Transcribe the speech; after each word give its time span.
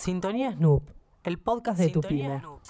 Sintonía 0.00 0.50
Snoop, 0.52 0.88
el 1.24 1.38
podcast 1.38 1.78
de 1.78 1.90
tu 1.90 2.00
Sintonía 2.00 2.26
pyme. 2.26 2.40
Snoop. 2.40 2.62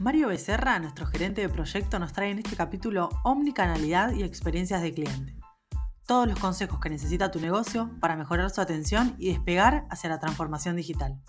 Mario 0.00 0.26
Becerra, 0.26 0.80
nuestro 0.80 1.06
gerente 1.06 1.42
de 1.42 1.48
proyecto, 1.48 2.00
nos 2.00 2.12
trae 2.12 2.32
en 2.32 2.38
este 2.38 2.56
capítulo 2.56 3.10
omnicanalidad 3.22 4.12
y 4.12 4.24
experiencias 4.24 4.82
de 4.82 4.92
cliente. 4.92 5.36
Todos 6.04 6.26
los 6.26 6.36
consejos 6.40 6.80
que 6.80 6.90
necesita 6.90 7.30
tu 7.30 7.38
negocio 7.38 7.88
para 8.00 8.16
mejorar 8.16 8.50
su 8.50 8.60
atención 8.60 9.14
y 9.20 9.28
despegar 9.28 9.86
hacia 9.88 10.10
la 10.10 10.18
transformación 10.18 10.74
digital. 10.74 11.22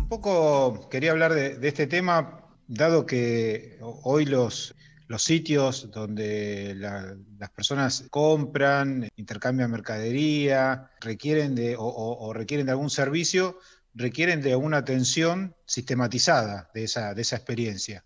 Un 0.00 0.08
poco 0.08 0.88
quería 0.90 1.12
hablar 1.12 1.32
de, 1.32 1.56
de 1.56 1.68
este 1.68 1.86
tema, 1.86 2.40
dado 2.66 3.06
que 3.06 3.78
hoy 4.02 4.24
los, 4.24 4.74
los 5.08 5.22
sitios 5.22 5.90
donde 5.90 6.74
la- 6.76 7.16
las 7.38 7.50
personas 7.50 8.06
compran, 8.10 9.08
intercambian 9.16 9.70
mercadería, 9.70 10.90
requieren 11.00 11.54
de, 11.54 11.76
o, 11.76 11.84
o- 11.84 12.26
o 12.28 12.32
requieren 12.32 12.66
de 12.66 12.72
algún 12.72 12.90
servicio, 12.90 13.58
requieren 13.94 14.42
de 14.42 14.56
una 14.56 14.78
atención 14.78 15.54
sistematizada 15.64 16.70
de 16.74 16.84
esa, 16.84 17.14
de 17.14 17.22
esa 17.22 17.36
experiencia. 17.36 18.04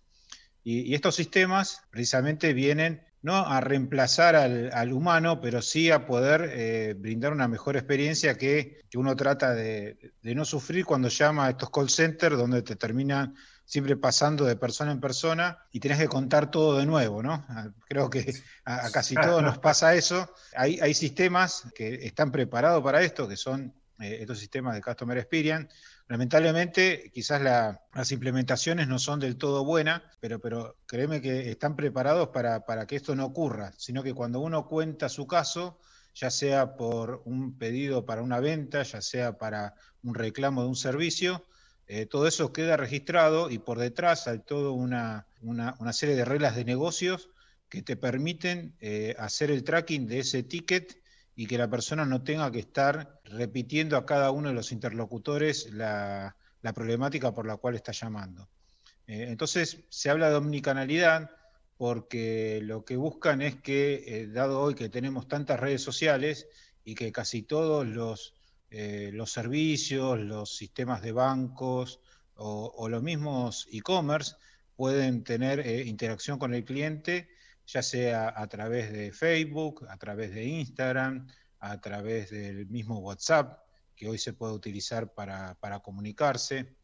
Y, 0.63 0.81
y 0.81 0.93
estos 0.93 1.15
sistemas 1.15 1.81
precisamente 1.89 2.53
vienen 2.53 3.03
no 3.23 3.35
a 3.37 3.61
reemplazar 3.61 4.35
al, 4.35 4.71
al 4.73 4.93
humano, 4.93 5.41
pero 5.41 5.61
sí 5.61 5.91
a 5.91 6.05
poder 6.07 6.49
eh, 6.53 6.95
brindar 6.97 7.31
una 7.33 7.47
mejor 7.47 7.77
experiencia 7.77 8.35
que, 8.37 8.79
que 8.89 8.97
uno 8.97 9.15
trata 9.15 9.53
de, 9.53 10.13
de 10.21 10.35
no 10.35 10.43
sufrir 10.43 10.85
cuando 10.85 11.07
llama 11.07 11.45
a 11.45 11.49
estos 11.51 11.69
call 11.69 11.89
centers 11.89 12.35
donde 12.37 12.63
te 12.63 12.75
terminan 12.75 13.35
siempre 13.71 13.95
pasando 13.95 14.43
de 14.43 14.57
persona 14.57 14.91
en 14.91 14.99
persona 14.99 15.57
y 15.71 15.79
tenés 15.79 15.97
que 15.97 16.09
contar 16.09 16.51
todo 16.51 16.77
de 16.77 16.85
nuevo, 16.85 17.23
¿no? 17.23 17.45
Ah, 17.47 17.69
Creo 17.87 18.09
que 18.09 18.33
a, 18.65 18.87
a 18.87 18.91
casi 18.91 19.15
todos 19.15 19.41
nos 19.41 19.59
pasa 19.59 19.95
eso. 19.95 20.29
Hay, 20.57 20.77
hay 20.81 20.93
sistemas 20.93 21.63
que 21.73 22.05
están 22.05 22.33
preparados 22.33 22.83
para 22.83 23.01
esto, 23.01 23.29
que 23.29 23.37
son 23.37 23.73
eh, 24.01 24.17
estos 24.19 24.39
sistemas 24.39 24.75
de 24.75 24.81
Customer 24.81 25.17
Experience. 25.17 25.73
Lamentablemente, 26.09 27.11
quizás 27.13 27.41
la- 27.41 27.79
las 27.93 28.11
implementaciones 28.11 28.89
no 28.89 28.99
son 28.99 29.21
del 29.21 29.37
todo 29.37 29.63
buenas, 29.63 30.01
pero, 30.19 30.41
pero 30.41 30.75
créeme 30.85 31.21
que 31.21 31.49
están 31.49 31.77
preparados 31.77 32.27
para, 32.27 32.65
para 32.65 32.85
que 32.85 32.97
esto 32.97 33.15
no 33.15 33.23
ocurra, 33.23 33.71
sino 33.77 34.03
que 34.03 34.13
cuando 34.13 34.41
uno 34.41 34.67
cuenta 34.67 35.07
su 35.07 35.25
caso, 35.27 35.79
ya 36.13 36.29
sea 36.29 36.75
por 36.75 37.21
un 37.23 37.57
pedido 37.57 38.05
para 38.05 38.21
una 38.21 38.41
venta, 38.41 38.83
ya 38.83 39.01
sea 39.01 39.37
para 39.37 39.75
un 40.03 40.13
reclamo 40.13 40.63
de 40.63 40.67
un 40.67 40.75
servicio, 40.75 41.45
eh, 41.87 42.05
todo 42.05 42.27
eso 42.27 42.53
queda 42.53 42.77
registrado 42.77 43.49
y 43.49 43.59
por 43.59 43.79
detrás 43.79 44.27
hay 44.27 44.39
toda 44.39 44.71
una, 44.71 45.27
una- 45.41 45.75
serie 45.93 46.15
de 46.15 46.25
reglas 46.25 46.55
de 46.55 46.65
negocios 46.65 47.29
que 47.69 47.81
te 47.81 47.95
permiten 47.97 48.75
eh, 48.79 49.15
hacer 49.17 49.51
el 49.51 49.63
tracking 49.63 50.07
de 50.07 50.19
ese 50.19 50.43
ticket 50.43 51.01
y 51.35 51.47
que 51.47 51.57
la 51.57 51.69
persona 51.69 52.05
no 52.05 52.23
tenga 52.23 52.51
que 52.51 52.59
estar 52.59 53.21
repitiendo 53.25 53.97
a 53.97 54.05
cada 54.05 54.31
uno 54.31 54.49
de 54.49 54.55
los 54.55 54.71
interlocutores 54.71 55.71
la, 55.73 56.35
la 56.61 56.73
problemática 56.73 57.33
por 57.33 57.45
la 57.47 57.57
cual 57.57 57.75
está 57.75 57.91
llamando. 57.91 58.49
Eh, 59.07 59.25
entonces, 59.29 59.85
se 59.89 60.09
habla 60.09 60.29
de 60.29 60.35
omnicanalidad 60.35 61.31
porque 61.77 62.59
lo 62.63 62.85
que 62.85 62.95
buscan 62.95 63.41
es 63.41 63.55
que, 63.55 64.27
dado 64.31 64.61
hoy 64.61 64.75
que 64.75 64.89
tenemos 64.89 65.27
tantas 65.27 65.59
redes 65.59 65.81
sociales 65.81 66.47
y 66.83 66.95
que 66.95 67.11
casi 67.11 67.41
todos 67.43 67.87
los, 67.87 68.35
eh, 68.71 69.11
los 69.13 69.31
servicios, 69.31 70.17
los 70.19 70.55
sistemas 70.55 71.01
de 71.01 71.11
bancos 71.11 71.99
o, 72.35 72.87
los 72.89 73.03
mismos 73.03 73.67
e-commerce 73.71 74.35
pueden 74.75 75.23
tener 75.23 75.59
eh, 75.59 75.83
interacción 75.83 76.39
con 76.39 76.53
el 76.53 76.63
cliente, 76.63 77.29
ya 77.67 77.83
sea 77.83 78.33
a 78.35 78.47
través 78.47 78.91
de 78.91 79.11
Facebook, 79.11 79.85
a 79.89 79.97
través 79.97 80.33
de 80.33 80.45
Instagram, 80.45 81.27
a 81.59 81.81
través 81.81 82.31
del 82.31 82.65
mismo 82.67 82.99
WhatsApp, 82.99 83.59
que 83.95 84.07
hoy 84.07 84.17
se 84.17 84.33
puede 84.33 84.53
utilizar 84.53 85.13
para, 85.13 85.55
para 85.59 85.81
comunicarse, 85.81 86.75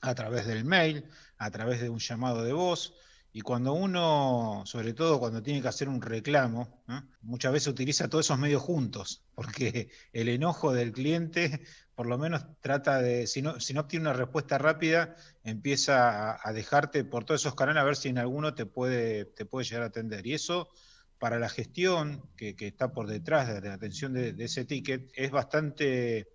a 0.00 0.14
través 0.14 0.46
del 0.46 0.64
mail, 0.64 1.04
a 1.36 1.50
través 1.50 1.80
de 1.80 1.90
un 1.90 1.98
llamado 1.98 2.42
de 2.42 2.52
voz. 2.54 2.94
Y 3.32 3.42
cuando 3.42 3.74
uno, 3.74 4.62
sobre 4.64 4.94
todo 4.94 5.18
cuando 5.18 5.42
tiene 5.42 5.60
que 5.60 5.68
hacer 5.68 5.88
un 5.88 6.00
reclamo, 6.00 6.82
muchas 7.20 7.52
veces 7.52 7.68
utiliza 7.68 8.08
todos 8.08 8.26
esos 8.26 8.38
medios 8.38 8.62
juntos, 8.62 9.22
porque 9.34 9.90
el 10.12 10.28
enojo 10.28 10.72
del 10.72 10.92
cliente, 10.92 11.62
por 11.94 12.06
lo 12.06 12.16
menos 12.16 12.46
trata 12.60 13.02
de, 13.02 13.26
si 13.26 13.42
no, 13.42 13.60
si 13.60 13.74
no 13.74 13.82
obtiene 13.82 14.08
una 14.08 14.14
respuesta 14.14 14.56
rápida, 14.56 15.14
empieza 15.44 16.32
a, 16.32 16.40
a 16.42 16.52
dejarte 16.52 17.04
por 17.04 17.24
todos 17.24 17.42
esos 17.42 17.54
canales 17.54 17.82
a 17.82 17.84
ver 17.84 17.96
si 17.96 18.08
en 18.08 18.18
alguno 18.18 18.54
te 18.54 18.66
puede, 18.66 19.26
te 19.26 19.44
puede 19.44 19.66
llegar 19.66 19.82
a 19.82 19.86
atender. 19.86 20.26
Y 20.26 20.32
eso, 20.32 20.70
para 21.18 21.38
la 21.38 21.50
gestión 21.50 22.30
que, 22.36 22.56
que 22.56 22.66
está 22.66 22.92
por 22.92 23.08
detrás 23.08 23.48
de 23.48 23.68
la 23.68 23.74
atención 23.74 24.14
de, 24.14 24.32
de 24.32 24.44
ese 24.44 24.64
ticket, 24.64 25.10
es 25.14 25.30
bastante 25.30 26.28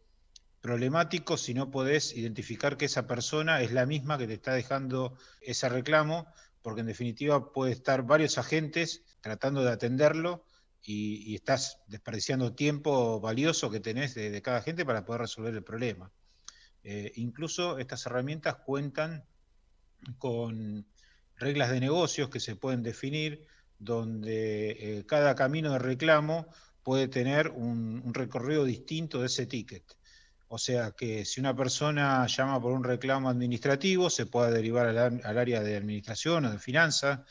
problemático 0.64 1.36
si 1.36 1.54
no 1.54 1.72
podés 1.72 2.16
identificar 2.16 2.78
que 2.78 2.86
esa 2.86 3.06
persona 3.06 3.62
es 3.62 3.74
la 3.74 3.86
misma 3.86 4.18
que 4.18 4.28
te 4.28 4.36
está 4.36 4.54
dejando 4.54 5.18
ese 5.42 5.68
reclamo, 5.68 6.26
porque 6.64 6.82
en 6.82 6.88
definitiva 6.88 7.52
puede 7.52 7.74
estar 7.74 8.04
varios 8.04 8.40
agentes 8.40 9.04
tratando 9.22 9.64
de 9.64 9.72
atenderlo 9.72 10.46
y, 10.82 11.36
estás 11.36 11.80
desperdiciando 11.88 12.56
tiempo 12.56 13.20
valioso 13.20 13.70
que 13.70 13.80
tenés 13.80 14.16
de, 14.16 14.42
cada 14.42 14.58
agente 14.58 14.86
para 14.86 15.06
poder 15.06 15.22
resolver 15.22 15.54
el 15.54 15.64
problema. 15.64 16.12
Eh, 16.84 17.12
incluso 17.16 17.78
estas 17.78 18.06
herramientas 18.06 18.58
cuentan 18.66 19.26
con 20.18 20.86
reglas 21.36 21.70
de 21.70 21.80
negocios 21.80 22.30
que 22.30 22.40
se 22.40 22.56
pueden 22.56 22.84
definir, 22.84 23.46
donde 23.78 24.72
eh, 24.72 25.06
cada 25.06 25.36
camino 25.36 25.74
de 25.74 25.80
reclamo 25.80 26.48
puede 26.84 27.08
tener 27.08 27.50
un 27.50 28.14
recorrido 28.14 28.66
distinto 28.66 29.20
de 29.22 29.28
ese 29.28 29.46
ticket. 29.46 29.84
O 30.54 30.60
sea 30.60 30.92
que 30.92 31.26
si 31.26 31.40
una 31.40 31.56
persona 31.56 32.28
llama 32.28 32.62
por 32.62 32.74
un 32.74 32.84
reclamo 32.84 33.28
administrativo, 33.28 34.08
se 34.12 34.28
puede 34.28 34.52
derivar 34.52 34.86
al, 34.86 35.36
área 35.36 35.64
de 35.64 35.76
administración 35.76 36.46
o 36.46 36.52
de 36.52 36.60
finanzas 36.60 37.22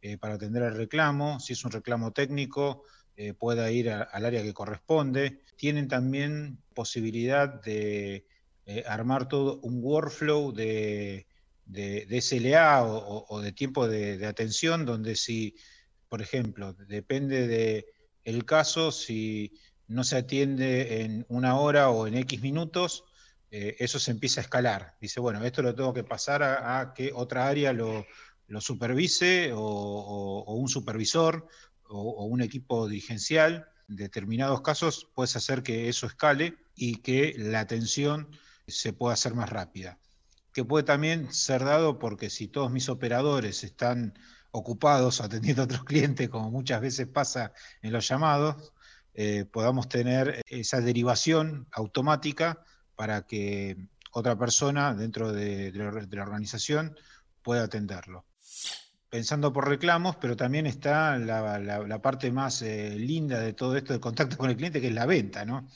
eh, 0.00 0.18
para 0.18 0.34
atender 0.34 0.64
el 0.64 0.74
reclamo. 0.74 1.38
Si 1.38 1.52
es 1.52 1.64
un 1.64 1.70
reclamo 1.70 2.10
técnico, 2.10 2.82
eh, 3.14 3.34
pueda 3.34 3.70
ir 3.70 3.88
al 3.88 4.24
área 4.24 4.42
que 4.42 4.52
corresponde. 4.52 5.42
Tienen 5.54 5.86
también 5.86 6.58
posibilidad 6.74 7.62
de 7.62 8.26
eh, 8.66 8.82
armar 8.84 9.28
todo 9.28 9.60
un 9.60 9.78
workflow 9.80 10.52
de, 10.52 11.28
de- 11.64 12.06
de 12.06 12.16
SLA 12.20 12.82
o, 12.84 13.40
de 13.40 13.52
tiempo 13.52 13.86
de, 13.86 14.26
atención, 14.26 14.84
donde 14.84 15.14
si, 15.14 15.54
por 16.08 16.20
ejemplo, 16.20 16.72
depende 16.72 17.46
de 17.46 17.86
el 18.24 18.44
caso, 18.44 18.90
si 18.90 19.52
no 19.92 20.04
se 20.04 20.16
atiende 20.16 21.02
en 21.02 21.26
una 21.28 21.56
hora 21.56 21.90
o 21.90 22.06
en 22.06 22.16
X 22.16 22.40
minutos, 22.40 23.04
eh, 23.50 23.76
eso 23.78 23.98
se 23.98 24.10
empieza 24.10 24.40
a 24.40 24.44
escalar. 24.44 24.96
Dice, 25.00 25.20
bueno, 25.20 25.44
esto 25.44 25.62
lo 25.62 25.74
tengo 25.74 25.92
que 25.92 26.04
pasar 26.04 26.42
a, 26.42 26.92
que 26.94 27.12
otra 27.14 27.46
área 27.48 27.72
lo, 27.72 28.06
supervise 28.60 29.52
o 29.54 30.54
un 30.54 30.68
supervisor 30.68 31.46
o, 31.88 32.00
o 32.00 32.24
un 32.24 32.42
equipo 32.42 32.88
dirigencial. 32.88 33.68
En 33.88 33.96
determinados 33.96 34.62
casos 34.62 35.08
puedes 35.14 35.36
hacer 35.36 35.62
que 35.62 35.88
eso 35.88 36.06
escale 36.06 36.56
y 36.74 36.96
que 36.96 37.34
la 37.36 37.60
atención 37.60 38.28
se 38.66 38.92
pueda 38.92 39.14
hacer 39.14 39.34
más 39.34 39.50
rápida. 39.50 39.98
Que 40.52 40.64
puede 40.64 40.84
también 40.84 41.32
ser 41.32 41.64
dado 41.64 41.98
porque 41.98 42.30
si 42.30 42.48
todos 42.48 42.70
mis 42.70 42.88
operadores 42.88 43.64
están 43.64 44.14
ocupados 44.50 45.20
atendiendo 45.20 45.62
a 45.62 45.64
otros 45.64 45.84
clientes, 45.84 46.28
como 46.28 46.50
muchas 46.50 46.80
veces 46.80 47.06
pasa 47.08 47.52
en 47.82 47.92
los 47.92 48.08
llamados, 48.08 48.72
eh, 49.14 49.44
podamos 49.44 49.88
tener 49.88 50.42
esa 50.46 50.80
derivación 50.80 51.66
automática 51.72 52.64
para 52.96 53.26
que 53.26 53.76
otra 54.12 54.38
persona 54.38 54.94
dentro 54.94 55.32
de, 55.32 55.72
la, 55.72 56.22
organización 56.22 56.96
pueda 57.42 57.64
atenderlo. 57.64 58.24
Pensando 59.08 59.52
por 59.52 59.68
reclamos, 59.68 60.16
pero 60.16 60.36
también 60.36 60.66
está 60.66 61.18
la 61.18 62.00
parte 62.00 62.30
más 62.32 62.62
eh, 62.62 62.96
linda 62.98 63.40
de 63.40 63.52
todo 63.52 63.76
esto 63.76 63.92
de 63.92 64.00
contacto 64.00 64.38
con 64.38 64.48
el 64.48 64.56
cliente, 64.56 64.80
que 64.80 64.88
es 64.88 64.94
la 64.94 65.06
venta, 65.06 65.44
¿no? 65.44 65.68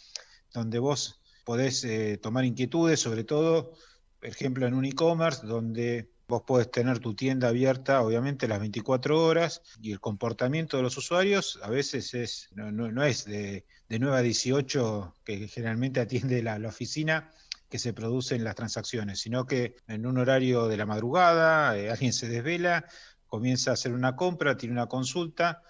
Donde 0.55 0.79
vos 0.79 1.21
podés 1.45 1.85
eh, 1.85 2.19
tomar 2.19 2.45
inquietudes, 2.45 2.99
sobre 2.99 3.25
todo, 3.25 3.75
por 4.19 4.29
ejemplo, 4.29 4.67
en 4.67 4.75
un 4.75 4.85
e-commerce, 4.85 5.47
donde 5.47 6.11
vos 6.29 6.43
podés 6.43 6.71
tener 6.71 6.99
tu 6.99 7.15
tienda 7.15 7.49
abierta, 7.49 8.03
obviamente, 8.03 8.49
las 8.49 8.61
24 8.61 9.23
horas, 9.25 9.63
y 9.81 9.93
el 9.93 10.01
comportamiento 10.01 10.77
de 10.77 10.83
los 10.83 10.97
usuarios 10.97 11.59
a 11.63 11.71
veces 11.71 12.15
es, 12.15 12.49
no, 12.55 12.73
no- 12.73 12.91
no 12.91 13.05
es 13.05 13.25
de, 13.25 13.67
de 13.89 13.99
9 13.99 14.17
a 14.19 14.23
18 14.23 15.15
que 15.25 15.49
generalmente 15.49 16.01
atiende 16.01 16.43
la, 16.43 16.59
la 16.59 16.69
oficina 16.69 17.31
que 17.69 17.79
se 17.79 17.93
producen 17.93 18.45
las 18.45 18.55
transacciones, 18.55 19.21
sino 19.21 19.47
que 19.47 19.77
en 19.89 20.07
un 20.07 20.19
horario 20.19 20.69
de 20.69 20.77
la 20.77 20.87
madrugada 20.87 21.77
eh, 21.77 21.91
alguien 21.91 22.13
se 22.13 22.29
desvela, 22.29 22.85
comienza 23.27 23.71
a 23.71 23.75
hacer 23.75 23.93
una 23.93 24.15
compra, 24.17 24.57
tiene 24.57 24.73
una 24.75 24.87
consulta, 24.87 25.63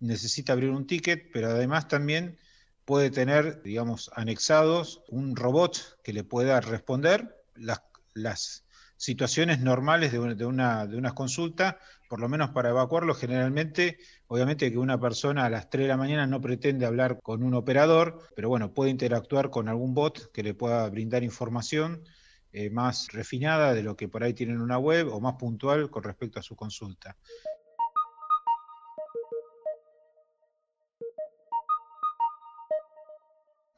necesita 0.00 0.52
abrir 0.52 0.70
un 0.70 0.86
ticket, 0.86 1.30
pero 1.32 1.48
además 1.50 1.88
también 1.88 2.38
puede 2.84 3.10
tener, 3.10 3.62
digamos, 3.62 4.10
anexados 4.14 5.02
un 5.08 5.36
robot 5.36 6.00
que 6.02 6.12
le 6.12 6.24
pueda 6.24 6.60
responder 6.60 7.44
las, 7.54 7.82
las 8.14 8.64
situaciones 9.02 9.58
normales 9.58 10.12
de 10.12 10.20
una, 10.20 10.34
de 10.36 10.46
una, 10.46 10.86
de 10.86 10.96
una 10.96 11.12
consulta, 11.12 11.76
por 12.08 12.20
lo 12.20 12.28
menos 12.28 12.50
para 12.50 12.70
evacuarlo, 12.70 13.14
generalmente, 13.14 13.98
obviamente 14.28 14.70
que 14.70 14.78
una 14.78 15.00
persona 15.00 15.44
a 15.44 15.50
las 15.50 15.68
3 15.70 15.86
de 15.86 15.88
la 15.88 15.96
mañana 15.96 16.24
no 16.28 16.40
pretende 16.40 16.86
hablar 16.86 17.18
con 17.20 17.42
un 17.42 17.54
operador, 17.54 18.20
pero 18.36 18.48
bueno, 18.48 18.72
puede 18.72 18.92
interactuar 18.92 19.50
con 19.50 19.68
algún 19.68 19.92
bot 19.92 20.30
que 20.30 20.44
le 20.44 20.54
pueda 20.54 20.88
brindar 20.88 21.24
información 21.24 22.04
eh, 22.52 22.70
más 22.70 23.08
refinada 23.10 23.74
de 23.74 23.82
lo 23.82 23.96
que 23.96 24.06
por 24.06 24.22
ahí 24.22 24.34
tienen 24.34 24.60
una 24.60 24.78
web 24.78 25.12
o 25.12 25.20
más 25.20 25.34
puntual 25.34 25.90
con 25.90 26.04
respecto 26.04 26.38
a 26.38 26.44
su 26.44 26.54
consulta. 26.54 27.16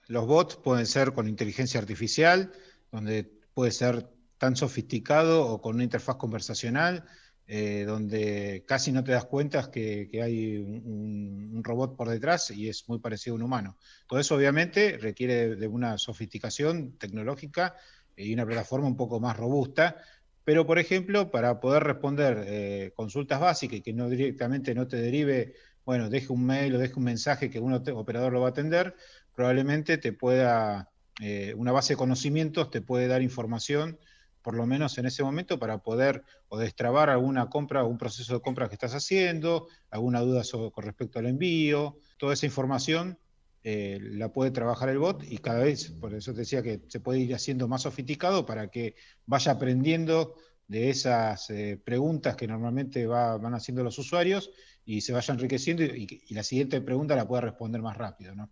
Los 0.06 0.26
bots 0.26 0.56
pueden 0.56 0.84
ser 0.84 1.14
con 1.14 1.30
inteligencia 1.30 1.80
artificial, 1.80 2.52
donde 2.92 3.24
puede 3.54 3.70
ser 3.70 4.13
tan 4.44 4.56
sofisticado 4.56 5.46
o 5.46 5.62
con 5.62 5.76
una 5.76 5.84
interfaz 5.84 6.16
conversacional, 6.16 7.04
eh, 7.46 7.84
donde 7.86 8.62
casi 8.68 8.92
no 8.92 9.02
te 9.02 9.12
das 9.12 9.24
cuenta 9.24 9.70
que, 9.70 10.06
que 10.10 10.22
hay 10.22 10.58
un, 10.58 11.62
robot 11.64 11.96
por 11.96 12.10
detrás 12.10 12.50
y 12.50 12.68
es 12.68 12.86
muy 12.86 12.98
parecido 12.98 13.32
a 13.32 13.36
un 13.36 13.42
humano. 13.44 13.78
Todo 14.06 14.20
eso 14.20 14.34
obviamente 14.34 14.98
requiere 14.98 15.56
de 15.56 15.66
una 15.66 15.96
sofisticación 15.96 16.98
tecnológica 16.98 17.74
y 18.14 18.34
una 18.34 18.44
plataforma 18.44 18.86
un 18.86 18.98
poco 18.98 19.18
más 19.18 19.34
robusta, 19.34 19.96
pero 20.44 20.66
por 20.66 20.78
ejemplo, 20.78 21.30
para 21.30 21.58
poder 21.58 21.84
responder 21.84 22.44
eh, 22.46 22.92
consultas 22.94 23.40
básicas 23.40 23.78
y 23.78 23.80
que 23.80 23.94
no 23.94 24.10
directamente 24.10 24.74
no 24.74 24.86
te 24.86 24.98
derive, 24.98 25.54
bueno, 25.86 26.10
deje 26.10 26.34
un 26.34 26.44
mail 26.44 26.74
o 26.74 26.78
deje 26.78 26.96
un 26.96 27.04
mensaje 27.04 27.48
que 27.48 27.60
un 27.60 27.72
operador 27.72 28.34
lo 28.34 28.42
va 28.42 28.48
a 28.48 28.50
atender, 28.50 28.94
probablemente 29.34 29.96
te 29.96 30.12
pueda, 30.12 30.90
eh, 31.22 31.54
una 31.56 31.72
base 31.72 31.94
de 31.94 31.96
conocimientos 31.96 32.70
te 32.70 32.82
puede 32.82 33.08
dar 33.08 33.22
información 33.22 33.98
por 34.44 34.54
lo 34.54 34.66
menos 34.66 34.98
en 34.98 35.06
ese 35.06 35.24
momento, 35.24 35.58
para 35.58 35.78
poder 35.78 36.22
o 36.48 36.58
destrabar 36.58 37.08
alguna 37.08 37.48
compra 37.48 37.82
un 37.82 37.96
proceso 37.96 38.34
de 38.34 38.42
compra 38.42 38.68
que 38.68 38.74
estás 38.74 38.94
haciendo, 38.94 39.68
alguna 39.90 40.20
duda 40.20 40.42
con 40.70 40.84
respecto 40.84 41.18
al 41.18 41.26
envío, 41.26 41.96
toda 42.18 42.34
esa 42.34 42.44
información 42.44 43.18
eh, 43.62 43.98
la 44.02 44.30
puede 44.30 44.50
trabajar 44.50 44.90
el 44.90 44.98
bot 44.98 45.24
y 45.24 45.38
cada 45.38 45.60
vez, 45.60 45.92
por 45.92 46.12
eso 46.14 46.34
te 46.34 46.40
decía 46.40 46.62
que 46.62 46.82
se 46.88 47.00
puede 47.00 47.20
ir 47.20 47.34
haciendo 47.34 47.66
más 47.68 47.82
sofisticado 47.82 48.44
para 48.44 48.68
que 48.68 48.96
vaya 49.24 49.52
aprendiendo 49.52 50.34
de 50.68 50.90
esas 50.90 51.48
eh, 51.48 51.80
preguntas 51.82 52.36
que 52.36 52.46
normalmente 52.46 53.06
van 53.06 53.54
haciendo 53.54 53.82
los 53.82 53.98
usuarios 53.98 54.50
y 54.84 55.00
se 55.00 55.14
vaya 55.14 55.32
enriqueciendo 55.32 55.82
y, 55.84 56.22
y, 56.28 56.34
la 56.34 56.42
siguiente 56.42 56.82
pregunta 56.82 57.16
la 57.16 57.26
pueda 57.26 57.40
responder 57.40 57.80
más 57.80 57.96
rápido. 57.96 58.34
¿no? 58.34 58.50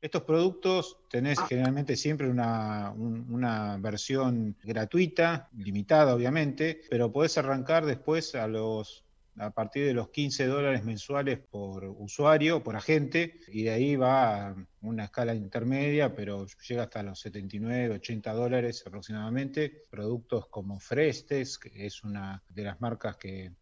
Estos 0.00 0.22
productos 0.22 0.98
tenés 1.10 1.40
generalmente 1.48 1.96
siempre 1.96 2.30
una, 2.30 3.76
versión 3.80 4.56
gratuita, 4.62 5.48
limitada 5.56 6.14
obviamente, 6.14 6.82
pero 6.88 7.10
podés 7.10 7.36
arrancar 7.36 7.84
después 7.84 8.34
a 8.36 8.46
los 8.46 9.04
a 9.40 9.50
partir 9.50 9.86
de 9.86 9.94
los 9.94 10.08
15 10.08 10.46
dólares 10.46 10.84
mensuales 10.84 11.38
por 11.38 11.84
usuario, 11.84 12.62
por 12.62 12.74
agente, 12.74 13.38
y 13.46 13.62
de 13.64 13.70
ahí 13.70 13.94
va 13.94 14.48
a 14.48 14.56
una 14.80 15.04
escala 15.04 15.32
intermedia, 15.32 16.12
pero 16.12 16.44
llega 16.68 16.84
hasta 16.84 17.04
los 17.04 17.20
79, 17.20 17.94
80 17.94 18.32
dólares 18.32 18.82
aproximadamente. 18.84 19.84
Productos 19.90 20.48
como 20.48 20.80
Frestes, 20.80 21.56
que 21.56 21.86
es 21.86 22.02
una 22.02 22.42
de 22.48 22.62
las 22.64 22.80
marcas 22.80 23.16
que 23.16 23.52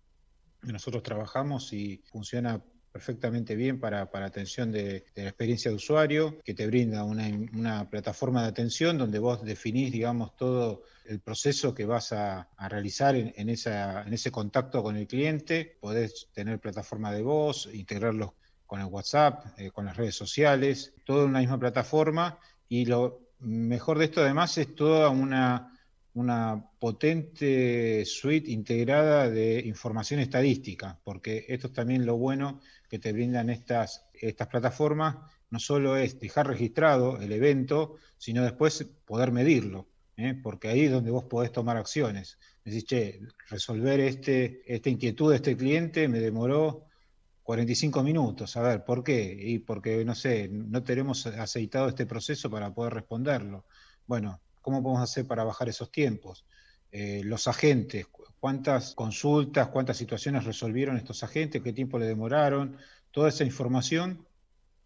nosotros 0.63 1.03
trabajamos 1.03 1.71
y 1.75 2.03
funciona 2.11 2.63
perfectamente 2.97 3.57
bien 3.57 3.79
para, 3.79 4.09
atención 4.11 4.73
de, 4.73 5.05
la 5.17 5.25
experiencia 5.25 5.71
de 5.71 5.77
usuario, 5.77 6.39
que 6.43 6.55
te 6.55 6.67
brinda 6.67 7.05
una, 7.05 7.91
plataforma 7.91 8.41
de 8.41 8.49
atención 8.49 8.97
donde 8.97 9.19
vos 9.19 9.45
definís, 9.45 9.93
digamos, 9.93 10.35
todo 10.35 10.85
el 11.05 11.21
proceso 11.21 11.75
que 11.75 11.85
vas 11.85 12.15
a, 12.15 12.49
realizar 12.71 13.15
en, 13.15 13.51
esa, 13.51 14.03
en 14.03 14.15
ese 14.15 14.31
contacto 14.31 14.83
con 14.83 14.97
el 14.97 15.07
cliente. 15.07 15.77
Podés 15.79 16.29
tener 16.33 16.59
plataforma 16.59 17.13
de 17.13 17.21
voz, 17.21 17.69
integrarlos 17.71 18.31
con 18.65 18.81
el 18.81 18.87
WhatsApp, 18.87 19.45
eh, 19.59 19.71
con 19.71 19.85
las 19.85 19.99
redes 19.99 20.15
sociales, 20.15 20.95
todo 21.05 21.25
en 21.25 21.29
una 21.29 21.41
misma 21.41 21.61
plataforma. 21.61 22.39
Y 22.67 22.87
lo 22.87 23.29
mejor 23.41 23.99
de 23.99 24.07
esto 24.07 24.23
además 24.23 24.57
es 24.57 24.75
toda 24.75 25.11
una 25.11 25.76
una 26.17 26.71
potente 26.79 28.03
suite 28.07 28.51
integrada 28.51 29.29
de 29.29 29.61
información 29.61 30.19
estadística, 30.21 30.99
porque 31.05 31.45
esto 31.47 31.67
es 31.67 31.75
también 31.75 32.07
lo 32.07 32.17
bueno 32.17 32.61
que 32.89 32.99
te 32.99 33.13
brindan 33.13 33.51
estas, 33.51 34.07
estas 34.15 34.49
plataformas, 34.49 35.17
no 35.51 35.59
solo 35.59 35.99
es 35.99 36.19
dejar 36.19 36.47
registrado 36.47 37.21
el 37.21 37.33
evento, 37.33 37.97
sino 38.17 38.43
después 38.43 38.87
poder 39.05 39.31
medirlo, 39.31 39.89
¿eh? 40.17 40.35
porque 40.43 40.69
ahí 40.69 40.87
es 40.87 40.91
donde 40.91 41.11
vos 41.11 41.25
podés 41.25 41.53
tomar 41.53 41.77
acciones. 41.77 42.39
Che, 42.65 43.21
resolver 43.51 44.01
este, 44.01 44.63
esta 44.67 44.89
inquietud 44.89 45.31
de 45.31 45.37
este 45.37 45.55
cliente 45.55 46.09
me 46.09 46.21
demoró 46.21 46.87
45 47.43 48.03
minutos. 48.03 48.57
A 48.57 48.63
ver, 48.63 48.85
¿por 48.85 49.05
qué? 49.05 49.37
Y 49.39 49.59
porque, 49.59 50.03
no 50.03 50.15
sé, 50.15 50.49
no 50.49 50.83
tenemos 50.83 51.27
aceitado 51.27 51.89
este 51.89 52.07
proceso 52.07 52.51
para 52.51 52.73
poder 52.73 52.95
responderlo. 52.95 53.67
Bueno, 54.07 54.41
¿Cómo 54.67 54.83
podemos 54.83 55.05
hacer 55.05 55.29
para 55.29 55.45
bajar 55.45 55.69
esos 55.69 55.93
tiempos? 55.93 56.45
Eh, 56.91 57.23
los 57.23 57.47
agentes, 57.47 58.09
cuántas 58.41 58.97
consultas, 58.97 59.69
cuántas 59.69 59.97
situaciones 59.97 60.43
resolvieron 60.43 60.97
estos 60.97 61.23
agentes, 61.23 61.63
qué 61.63 61.73
tiempo 61.73 62.01
le 62.01 62.07
demoraron, 62.07 62.77
toda 63.13 63.29
esa 63.29 63.45
información 63.45 64.27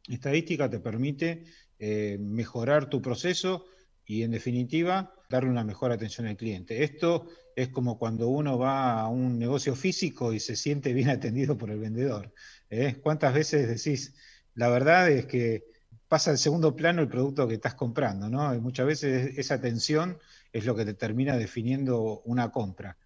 estadística 0.07 0.69
te 0.69 0.81
permite 0.81 1.45
eh, 1.79 2.19
mejorar 2.21 2.91
tu 2.91 3.01
proceso 3.01 3.65
y 4.05 4.23
en 4.23 4.33
definitiva 4.33 5.15
darle 5.31 5.49
una 5.49 5.65
mejor 5.65 5.93
atención 5.93 6.27
al 6.27 6.37
cliente. 6.37 6.85
Esto 6.85 7.29
es 7.57 7.71
como 7.71 7.99
cuando 7.99 8.29
uno 8.29 8.59
va 8.59 9.01
a 9.01 9.09
un 9.09 9.39
negocio 9.39 9.75
físico 9.75 10.35
y 10.35 10.41
se 10.41 10.57
siente 10.57 10.93
bien 10.93 11.09
atendido 11.09 11.57
por 11.57 11.71
el 11.71 11.79
vendedor. 11.79 12.35
¿eh? 12.69 12.97
¿Cuántas 13.03 13.33
veces 13.33 13.67
decís, 13.67 14.15
la 14.53 14.69
verdad 14.69 15.11
es 15.11 15.25
que 15.25 15.70
pasa 16.11 16.33
al 16.33 16.39
segundo 16.39 16.75
plano 16.75 17.03
el 17.03 17.09
producto 17.09 17.47
que 17.47 17.55
estás 17.55 17.77
comprando, 17.77 18.29
¿no? 18.29 18.53
Y 18.53 18.59
muchas 18.59 18.85
veces 18.85 19.39
esa 19.39 19.55
atención 19.55 20.19
es 20.53 20.65
lo 20.67 20.75
que 20.75 20.85
te 20.85 20.95
termina 20.95 21.37
definiendo 21.37 22.21
una 22.25 22.51
compra. 22.51 22.99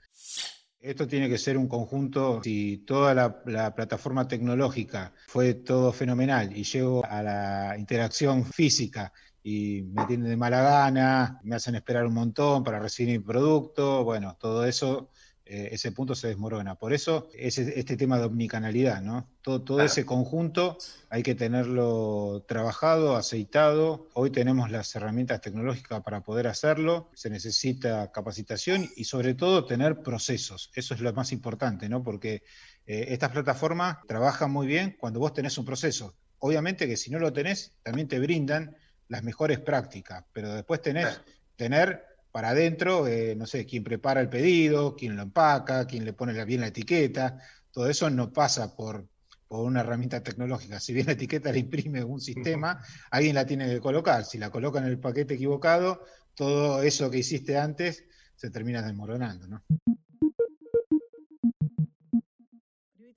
Esto 0.81 1.07
tiene 1.07 1.29
que 1.29 1.37
ser 1.37 1.59
un 1.59 1.69
conjunto, 1.69 2.41
si 2.43 2.79
toda 2.79 3.13
la, 3.13 3.75
plataforma 3.75 4.27
tecnológica 4.27 5.13
fue 5.27 5.53
todo 5.53 5.93
fenomenal 5.93 6.57
y 6.57 6.65
llego 6.65 7.05
a 7.05 7.23
la 7.23 7.77
interacción 7.79 8.47
física 8.47 9.13
y 9.43 9.83
me 9.83 10.07
tienen 10.07 10.31
de 10.31 10.37
mala 10.39 10.63
gana, 10.63 11.41
me 11.43 11.57
hacen 11.57 11.75
esperar 11.75 12.07
un 12.07 12.15
montón 12.15 12.65
para 12.65 12.79
recibir 12.79 13.19
mi 13.19 13.23
producto, 13.23 14.03
bueno, 14.03 14.39
todo 14.41 14.65
eso 14.65 15.11
eh, 15.47 15.69
ese 15.73 15.93
punto 15.93 16.15
se 16.15 16.29
desmorona. 16.29 16.77
Por 16.77 16.95
eso 16.95 17.29
es 17.35 17.59
este 17.59 17.99
tema 17.99 18.19
de 18.19 18.25
omnicanalidad, 18.25 19.03
¿no? 19.03 19.29
Todo, 19.43 19.63
todo 19.63 19.83
ese 19.83 20.07
conjunto 20.07 20.79
hay 21.11 21.23
que 21.23 21.35
tenerlo 21.35 22.45
trabajado, 22.49 23.17
aceitado. 23.17 24.09
Hoy 24.15 24.31
tenemos 24.31 24.71
las 24.71 24.95
herramientas 24.95 25.43
tecnológicas 25.43 26.03
para 26.03 26.23
poder 26.23 26.47
hacerlo. 26.47 27.11
Se 27.15 27.29
necesita 27.29 28.11
capacitación 28.11 28.89
y 28.97 29.05
sobre 29.05 29.35
todo 29.35 29.67
tener 29.67 30.03
procesos. 30.03 30.71
Eso 30.75 30.95
es 30.95 31.01
lo 31.01 31.13
más 31.13 31.31
importante, 31.31 31.91
¿no? 31.91 32.03
Porque 32.03 32.43
eh, 32.87 33.07
estas 33.09 33.31
plataformas 33.31 33.99
trabajan 34.07 34.51
muy 34.51 34.67
bien 34.67 34.97
cuando 34.99 35.21
vos 35.21 35.35
tenés 35.35 35.59
un 35.59 35.67
proceso. 35.67 36.15
Obviamente 36.39 36.87
que 36.87 36.97
si 36.97 37.11
no 37.11 37.19
lo 37.19 37.35
tenés, 37.35 37.75
también 37.83 38.09
te 38.09 38.19
brindan 38.19 38.77
las 39.09 39.23
mejores 39.23 39.61
prácticas, 39.61 40.25
pero 40.33 40.55
después 40.55 40.81
tenés 40.81 41.21
tener 41.57 42.14
para 42.35 42.49
adentro, 42.49 43.07
eh, 43.07 43.37
no 43.37 43.47
sé, 43.47 43.65
quién 43.65 43.85
prepara 43.85 44.21
el 44.21 44.29
pedido, 44.29 44.97
quién 44.97 45.15
lo 45.15 45.23
empaca, 45.23 45.87
quién 45.87 46.05
le 46.05 46.15
pone 46.15 46.45
bien 46.45 46.63
la 46.63 46.67
etiqueta, 46.67 47.39
todo 47.71 47.89
eso 47.89 48.11
no 48.11 48.33
pasa 48.33 48.75
por, 48.75 49.07
por 49.47 49.65
una 49.65 49.83
herramienta 49.83 50.21
tecnológica. 50.21 50.81
Si 50.81 50.93
bien 50.93 51.07
la 51.07 51.13
etiqueta 51.13 51.53
la 51.53 51.59
imprime 51.59 52.03
un 52.03 52.21
sistema, 52.21 52.83
alguien 53.13 53.37
la 53.37 53.47
tiene 53.47 53.69
que 53.69 53.79
colocar. 53.79 54.25
Si 54.25 54.39
la 54.39 54.51
coloca 54.51 54.81
en 54.81 54.87
el 54.87 54.99
paquete 54.99 55.35
equivocado, 55.35 56.03
todo 56.35 56.83
eso 56.83 57.09
que 57.09 57.19
hiciste 57.19 57.57
antes 57.57 58.05
se 58.35 58.51
termina 58.51 58.83
desmoronando, 58.83 59.47
¿no? 59.47 59.63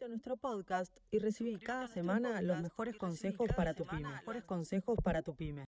a 0.08 0.10
nuestro 0.10 0.38
podcast 0.38 0.96
y 1.12 1.20
recibí 1.20 1.58
cada 1.58 1.88
semana 1.88 2.42
los 2.42 2.62
mejores 2.62 2.96
consejos 2.96 3.50
para 3.56 3.74
tu 3.74 3.86
pyme. 3.86 4.08
Mejores 4.08 4.44
consejos 4.46 4.98
para 5.04 5.22
tu 5.22 5.36
pyme. 5.36 5.66